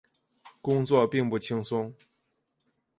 [0.63, 1.93] 工作并不轻松